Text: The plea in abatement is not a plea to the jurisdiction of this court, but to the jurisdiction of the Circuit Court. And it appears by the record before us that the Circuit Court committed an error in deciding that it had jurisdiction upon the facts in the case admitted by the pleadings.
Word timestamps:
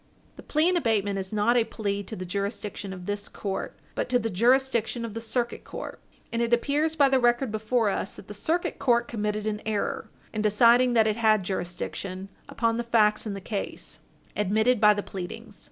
The 0.35 0.41
plea 0.41 0.67
in 0.67 0.75
abatement 0.77 1.19
is 1.19 1.31
not 1.31 1.55
a 1.55 1.63
plea 1.63 2.01
to 2.01 2.15
the 2.15 2.25
jurisdiction 2.25 2.91
of 2.91 3.05
this 3.05 3.29
court, 3.29 3.77
but 3.93 4.09
to 4.09 4.17
the 4.17 4.31
jurisdiction 4.31 5.05
of 5.05 5.13
the 5.13 5.21
Circuit 5.21 5.63
Court. 5.63 5.99
And 6.33 6.41
it 6.41 6.51
appears 6.53 6.95
by 6.95 7.07
the 7.07 7.19
record 7.19 7.51
before 7.51 7.89
us 7.91 8.15
that 8.15 8.27
the 8.27 8.33
Circuit 8.33 8.79
Court 8.79 9.07
committed 9.07 9.45
an 9.45 9.61
error 9.63 10.09
in 10.33 10.41
deciding 10.41 10.93
that 10.93 11.05
it 11.05 11.17
had 11.17 11.43
jurisdiction 11.43 12.29
upon 12.49 12.77
the 12.77 12.83
facts 12.83 13.27
in 13.27 13.35
the 13.35 13.41
case 13.41 13.99
admitted 14.35 14.81
by 14.81 14.95
the 14.95 15.03
pleadings. 15.03 15.59